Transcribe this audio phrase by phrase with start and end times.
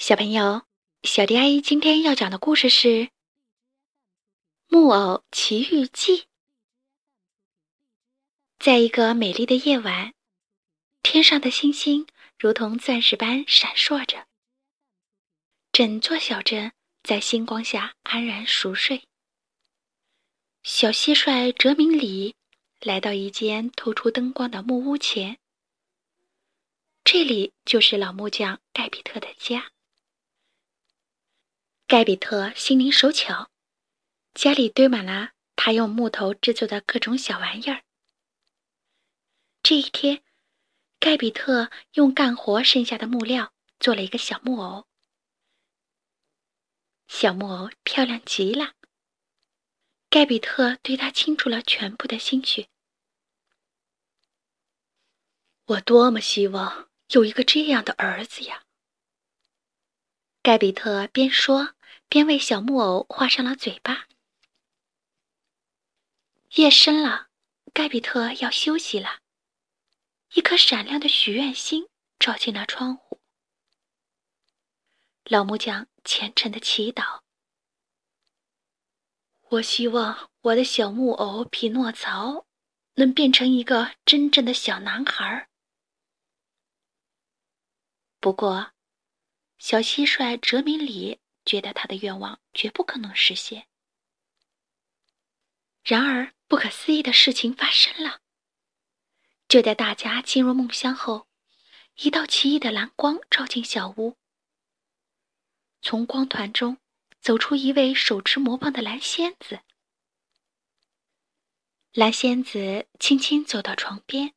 [0.00, 0.62] 小朋友，
[1.02, 2.88] 小迪阿姨今天要讲的故事是
[4.66, 6.16] 《木偶奇遇记》。
[8.58, 10.14] 在一个美丽的夜晚，
[11.02, 12.06] 天上的星星
[12.38, 14.26] 如同钻石般闪烁着，
[15.70, 16.72] 整座小镇
[17.02, 19.02] 在星光下安然熟睡。
[20.62, 22.34] 小蟋蟀哲明里
[22.80, 25.36] 来到一间透出灯光的木屋前，
[27.04, 29.70] 这里就是老木匠盖比特的家。
[31.90, 33.50] 盖比特心灵手巧，
[34.32, 37.82] 家里堆满了他用木头制作的各种小玩意儿。
[39.60, 40.22] 这一天，
[41.00, 44.86] 盖比特用干活剩下的木料做了一个小木偶。
[47.08, 48.74] 小木偶漂亮极了，
[50.08, 52.68] 盖比特对他倾注了全部的心血。
[55.64, 58.62] 我多么希望有一个这样的儿子呀！
[60.40, 61.74] 盖比特边说。
[62.10, 64.08] 便为小木偶画上了嘴巴。
[66.56, 67.28] 夜深了，
[67.72, 69.20] 盖比特要休息了。
[70.34, 73.20] 一颗闪亮的许愿星照进了窗户。
[75.22, 77.20] 老木匠虔诚的祈祷
[79.50, 82.44] ：“我希望我的小木偶匹诺曹
[82.94, 85.48] 能变成一个真正的小男孩。”
[88.18, 88.72] 不过，
[89.58, 91.20] 小蟋蟀哲明里。
[91.50, 93.66] 觉得他的愿望绝不可能实现。
[95.82, 98.20] 然而，不可思议的事情发生了。
[99.48, 101.26] 就在大家进入梦乡后，
[101.96, 104.16] 一道奇异的蓝光照进小屋。
[105.82, 106.78] 从光团中
[107.20, 109.58] 走出一位手持魔棒的蓝仙子。
[111.90, 114.34] 蓝仙子轻轻走到床边，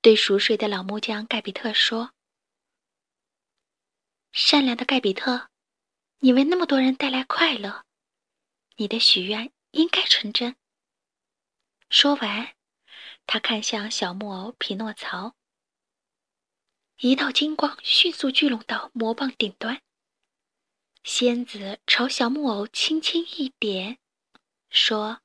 [0.00, 2.12] 对熟睡的老木匠盖比特说
[4.32, 5.50] ：“善良的盖比特。”
[6.24, 7.84] 你为那么多人带来快乐，
[8.76, 10.54] 你的许愿应该成真。
[11.90, 12.54] 说完，
[13.26, 15.34] 他看向小木偶匹诺曹。
[16.98, 19.82] 一道金光迅速聚拢到魔棒顶端。
[21.02, 23.98] 仙子朝小木偶轻轻一点，
[24.70, 25.22] 说：“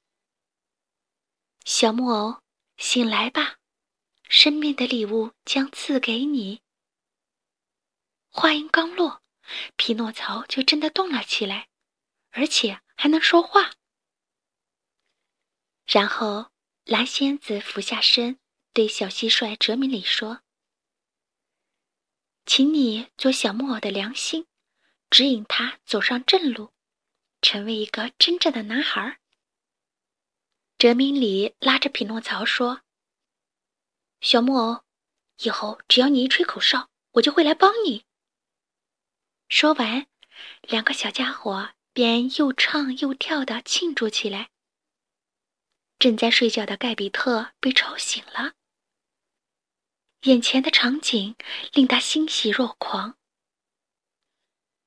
[1.63, 2.41] 小木偶，
[2.77, 3.59] 醒来吧，
[4.27, 6.63] 生命的礼物将赐给你。”
[8.33, 9.21] 话音刚落。
[9.75, 11.69] 匹诺曹就真的动了起来，
[12.31, 13.73] 而且还能说话。
[15.85, 16.51] 然后
[16.83, 18.39] 蓝仙子俯下身，
[18.73, 20.41] 对小蟋蟀哲明里说
[22.45, 24.47] ：“请你做小木偶的良心，
[25.09, 26.73] 指引他走上正路，
[27.41, 29.19] 成为一个真正的男孩。”
[30.77, 32.81] 哲明里拉着匹诺曹说
[34.21, 34.83] ：“小木偶，
[35.37, 38.05] 以后只要你一吹口哨，我就会来帮你。”
[39.49, 40.07] 说完，
[40.61, 44.49] 两个小家伙便又唱又跳的庆祝起来。
[45.97, 48.53] 正在睡觉的盖比特被吵醒了，
[50.23, 51.35] 眼前的场景
[51.73, 53.17] 令他欣喜若狂。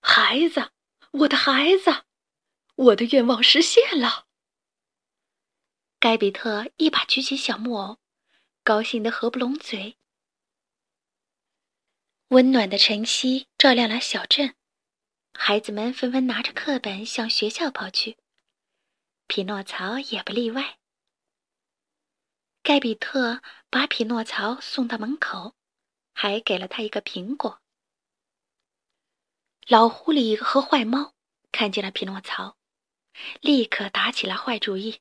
[0.01, 0.71] 孩子，
[1.13, 2.05] 我的孩子，
[2.77, 4.27] 我的愿望实现了！
[5.99, 7.99] 盖比特一把举起小木偶，
[8.63, 9.97] 高兴的合不拢嘴。
[12.31, 14.55] 温暖的晨曦照亮了小镇，
[15.35, 18.19] 孩子们纷纷拿着课本向学校跑去，
[19.27, 20.79] 匹诺曹也不例外。
[22.63, 25.57] 盖比特把匹诺曹送到门口，
[26.15, 27.61] 还给了他一个苹果。
[29.67, 31.13] 老狐狸和坏猫
[31.51, 32.57] 看见了匹诺曹，
[33.41, 35.01] 立刻打起了坏主意，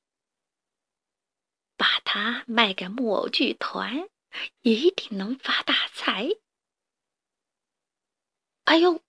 [1.77, 4.09] 把它卖给木偶剧团，
[4.61, 6.27] 一定能发大财。
[8.69, 9.01] 哎呦！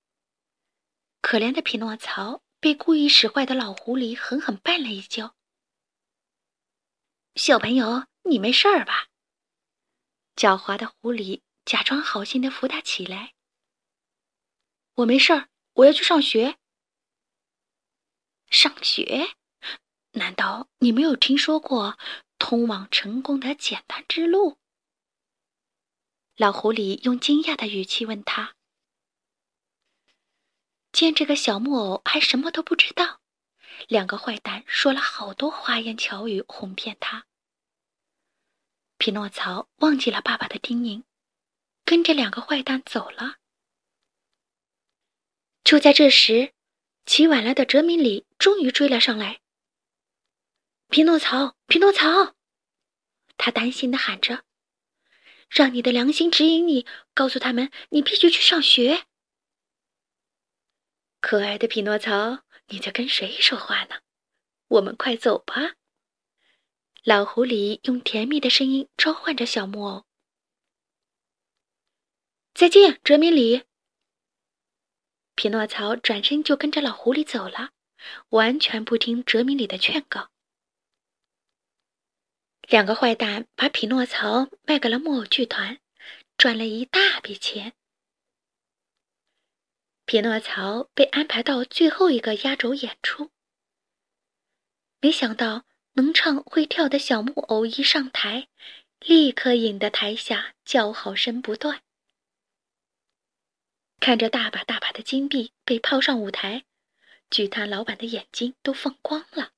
[1.21, 5.37] 可怜的匹诺曹被故意使坏的老狐狸狠狠绊了一跤。
[7.34, 9.09] 小朋友，你没事儿吧？
[10.34, 13.34] 狡猾的狐狸假装好心的扶他起来。
[14.94, 16.56] 我没事儿，我要去上学。
[18.48, 19.36] 上学？
[20.13, 21.98] 难道你没有听说过
[22.39, 24.56] 通往成功的简单之路？
[26.36, 28.56] 老狐狸用惊讶的语气问他。
[30.92, 33.21] 见这个小木偶还什么都不知道，
[33.89, 37.27] 两个坏蛋说了好多花言巧语哄骗他。
[38.98, 41.04] 匹诺曹忘记了爸爸的叮咛，
[41.84, 43.37] 跟着两个坏蛋走了。
[45.65, 46.53] 就在这时，
[47.07, 49.41] 起晚了的哲明里终于追了上来。
[50.89, 52.34] 匹诺曹，匹诺曹，
[53.37, 54.45] 他担心的喊着
[55.48, 56.84] ：“让你的良心指引你，
[57.15, 59.07] 告诉他们你必须去上学。”
[61.20, 63.96] 可爱的匹诺曹，你在跟谁说话呢？
[64.68, 65.74] 我们快走吧。
[67.04, 70.06] 老狐狸用甜蜜的声音召唤着小木偶。
[72.54, 73.64] 再见，哲明里。
[75.34, 77.70] 匹诺曹转身就跟着老狐狸走了，
[78.30, 80.30] 完全不听哲明里的劝告。
[82.68, 85.80] 两个坏蛋把匹诺曹卖给了木偶剧团，
[86.36, 87.74] 赚了一大笔钱。
[90.10, 93.30] 匹诺曹被安排到最后一个压轴演出，
[94.98, 98.48] 没想到能唱会跳的小木偶一上台，
[98.98, 101.84] 立刻引得台下叫好声不断。
[104.01, 106.65] 看着大把大把的金币被抛上舞台，
[107.30, 109.53] 剧团老板的眼睛都放光了。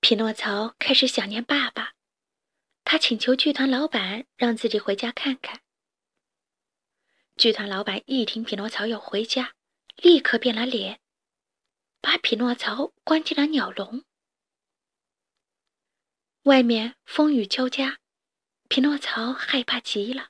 [0.00, 1.92] 匹诺曹开始想念爸爸，
[2.82, 5.60] 他请求剧团老板让自己回家看看。
[7.36, 9.54] 剧团老板一听匹诺曹要回家，
[9.96, 11.00] 立刻变了脸，
[12.00, 14.04] 把匹诺曹关进了鸟笼。
[16.42, 17.98] 外面风雨交加，
[18.68, 20.28] 匹诺曹害怕极了。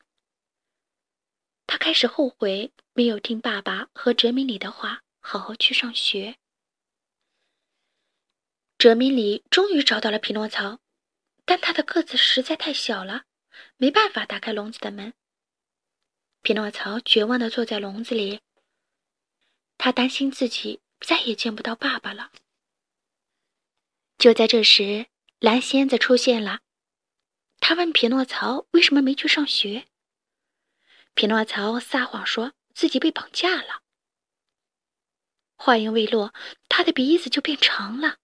[1.67, 6.37] 他开始后悔没有听爸爸和哲明里的话，好好去上学。
[8.79, 10.81] 哲明里终于找到了匹诺曹，
[11.45, 13.25] 但他的个子实在太小了，
[13.77, 15.15] 没办法打开笼子的门。
[16.43, 18.41] 匹诺曹绝望地坐在笼子里，
[19.79, 22.33] 他担心自己再也见不到爸爸了。
[24.19, 25.07] 就在这时，
[25.39, 26.61] 蓝仙子出现了，
[27.61, 29.87] 他问匹诺曹为什么没去上学。
[31.15, 33.83] 匹诺曹撒谎说自己被绑架了。
[35.55, 36.35] 话音未落，
[36.69, 38.19] 他的鼻子就变长了。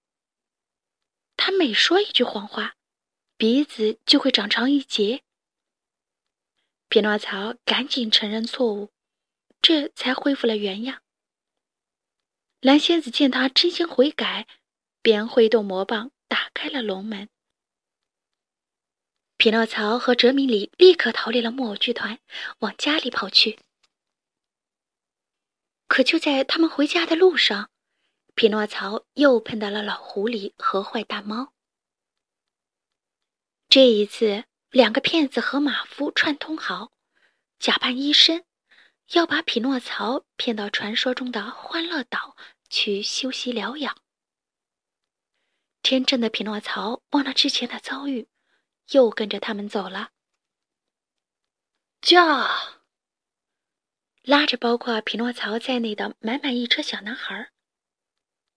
[1.37, 2.75] 他每说一句谎话，
[3.37, 5.23] 鼻子就会长长一截。
[6.89, 8.91] 匹诺曹赶紧承认错误，
[9.61, 11.03] 这才恢复了原样。
[12.61, 14.49] 蓝仙子见他真心悔改，
[15.03, 17.29] 便挥动魔棒打开了龙门。
[19.37, 22.19] 匹诺曹和哲明里立刻逃离了木偶剧团，
[22.61, 23.59] 往家里跑去。
[25.87, 27.71] 可就在他们回家的路上，
[28.35, 31.53] 匹诺曹又碰到了老狐狸和坏大猫。
[33.69, 34.48] 这一次。
[34.71, 36.93] 两个骗子和马夫串通好，
[37.59, 38.45] 假扮医生，
[39.13, 42.37] 要把匹诺曹骗到传说中的欢乐岛
[42.69, 43.97] 去休息疗养。
[45.81, 48.29] 天真的匹诺曹忘了之前的遭遇，
[48.91, 50.11] 又跟着他们走了。
[52.03, 52.83] 驾！
[54.23, 57.51] 拉着包括匹诺曹在内的满满一车小男孩，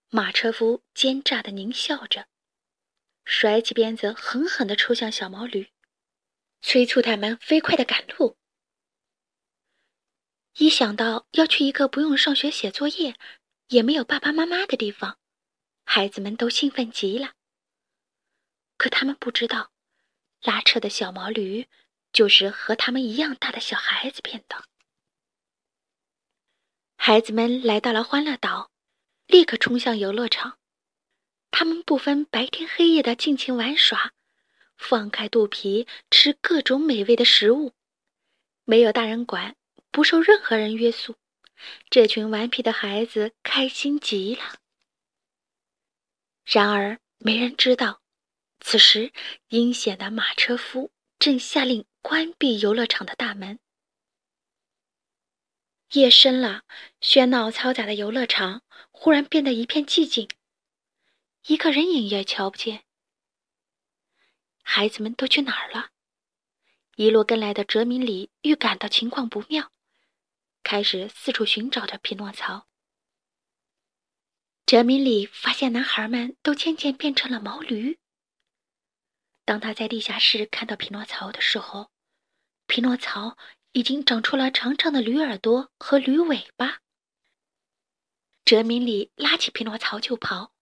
[0.10, 2.28] 马车夫奸诈的狞笑着，
[3.24, 5.72] 甩起鞭子，狠狠地抽向小毛驴。
[6.62, 8.38] 催促他们飞快的赶路。
[10.58, 13.16] 一想到要去一个不用上学写作业，
[13.68, 15.18] 也没有爸爸妈妈的地方，
[15.86, 17.34] 孩子们都兴奋极了。
[18.78, 19.72] 可他们不知道，
[20.42, 21.68] 拉车的小毛驴
[22.12, 24.66] 就是和他们一样大的小孩子变的。
[26.98, 28.72] 孩子们来到了欢乐岛，
[29.26, 30.60] 立刻冲向游乐场，
[31.50, 34.14] 他们不分白天黑夜的尽情玩耍。
[34.82, 37.72] 放开肚皮吃各种美味的食物，
[38.66, 39.56] 没有大人管，
[39.92, 41.16] 不受任何人约束，
[41.90, 44.42] 这群顽皮的孩子开心极了。
[46.44, 48.02] 然而，没人知道，
[48.60, 49.14] 此时
[49.50, 53.60] 阴险的马车夫正下令关闭游乐场的大门。
[55.94, 56.64] 夜深了，
[57.00, 60.28] 喧闹嘈杂的游乐场忽然变得一片寂静，
[61.46, 62.84] 一个人影也瞧不见。
[64.62, 65.90] 孩子们都去哪儿了？
[66.96, 69.72] 一路跟来的哲明里预感到情况不妙，
[70.64, 72.68] 开始四处寻找着匹诺曹。
[74.66, 78.00] 哲明里发现男孩们都渐渐变成了毛驴。
[79.44, 81.92] 当他在地下室看到匹诺曹的时候，
[82.68, 83.38] 匹诺曹
[83.74, 86.80] 已经长出了长长的驴耳朵和驴尾巴。
[88.46, 90.54] 哲明里拉起匹诺曹就跑，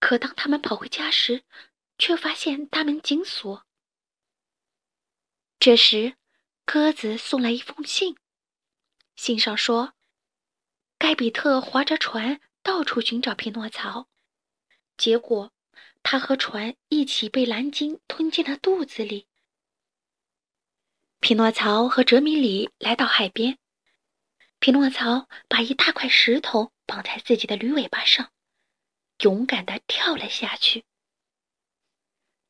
[0.00, 1.44] 可当他们跑回家时，
[1.98, 3.64] 却发现大门紧锁。
[5.58, 6.16] 这时，
[6.64, 8.16] 鸽子送来一封信，
[9.16, 9.94] 信上说，
[10.98, 14.08] 盖比特划着船到处寻找匹诺曹，
[14.96, 15.52] 结果
[16.02, 19.26] 他和船一起被蓝鲸吞进了肚子里。
[21.20, 23.58] 匹诺曹和哲米里来到海边，
[24.58, 28.30] 匹诺曹把一大块石头绑在自己的驴尾巴上，
[29.20, 30.84] 勇敢地跳了下去。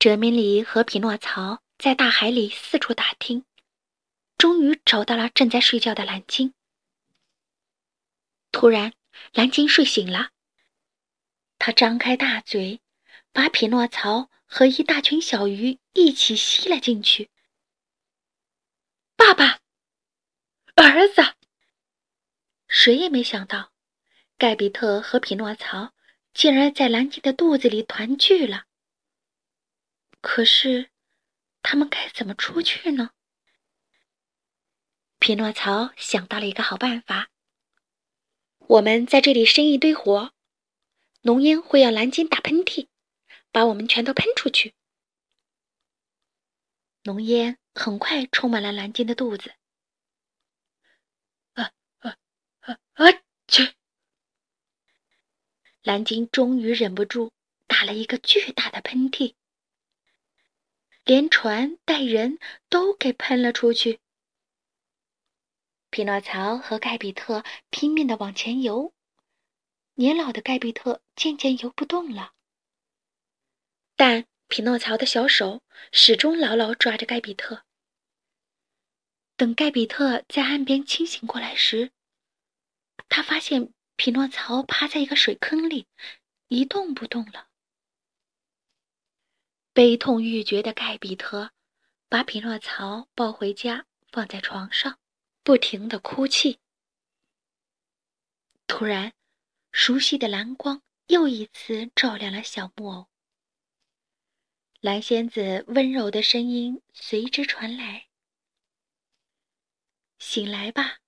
[0.05, 3.47] 哲明里和匹诺曹在大海里四处打听，
[4.37, 6.53] 终于找到了正在睡觉的蓝鲸。
[8.53, 8.93] 突然，
[9.33, 10.33] 蓝鲸睡醒了，
[11.59, 12.83] 他张开大嘴，
[13.33, 17.31] 把匹诺曹和一大群小鱼一起吸了进去。
[19.17, 19.61] 爸爸，
[20.75, 21.23] 儿子，
[22.69, 23.73] 谁也没想到，
[24.37, 25.95] 盖比特和匹诺曹
[26.35, 28.67] 竟然在蓝鲸的肚子里团聚了。
[30.25, 30.91] 可是，
[31.61, 33.11] 他们该怎么出去呢？
[35.19, 37.29] 匹诺曹想到了一个好办法：
[38.57, 40.33] 我们在这里生一堆火，
[41.21, 42.89] 浓烟会让蓝鲸打喷嚏，
[43.53, 44.75] 把我们全都喷出去。
[47.03, 49.53] 浓烟很快充满了蓝鲸的肚子。
[51.53, 52.17] 啊啊
[52.61, 53.05] 啊啊！
[53.47, 53.75] 去！
[55.83, 57.31] 蓝鲸终于忍不住
[57.67, 59.35] 打了一个巨大的喷嚏，
[61.05, 64.01] 连船带人都给喷了出去。
[65.91, 68.93] 匹诺曹和盖比特拼命的往前游，
[69.95, 72.33] 年老的盖比特渐渐游不动了，
[73.97, 74.27] 但。
[74.47, 77.65] 匹诺曹的小手始终牢牢抓着盖比特。
[79.37, 81.91] 等盖比特在岸边清醒过来时，
[83.09, 85.89] 他发现匹诺曹趴在一个水坑里，
[86.49, 87.49] 一动不动了。
[89.75, 91.51] 悲痛欲绝的盖比特
[92.09, 95.01] 把匹诺曹抱回家，放在床上，
[95.43, 96.61] 不停的哭泣。
[98.69, 99.13] 突然，
[99.73, 103.09] 熟悉的蓝光又一次照亮了小木偶。
[104.81, 108.07] 蓝仙子温柔的声音随之传来
[110.21, 110.99] ：“醒来吧，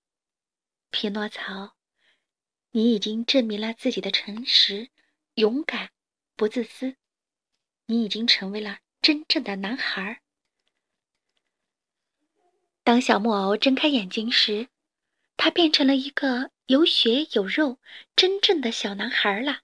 [0.91, 1.77] 匹诺曹，
[2.73, 4.91] 你已经证明了自己的诚实、
[5.35, 5.93] 勇敢、
[6.35, 6.97] 不自私，
[7.87, 10.23] 你已经成为了真正的男孩。”
[12.85, 14.69] 当小木偶睁开眼睛时，
[15.37, 17.81] 他变成了一个有血有肉、
[18.15, 19.63] 真正的小男孩了。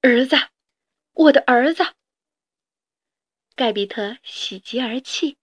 [0.00, 0.36] 儿子。
[1.14, 1.94] 我的儿子，
[3.54, 5.36] 盖比特喜极而泣。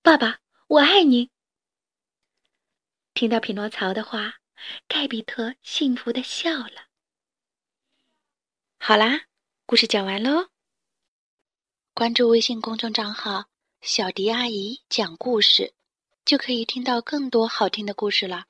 [0.00, 1.30] 爸爸，我爱你。
[3.12, 4.40] 听到匹诺曹的话，
[4.88, 6.87] 盖比特幸福的笑了。
[8.80, 9.22] 好啦，
[9.66, 10.48] 故事讲完喽。
[11.92, 13.46] 关注微信公众账号
[13.82, 15.74] “小迪阿姨讲故事”，
[16.24, 18.46] 就可以听到更多好听的故事了。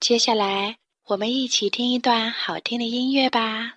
[0.00, 3.74] 接下来，我们一起听一段好听的音乐吧。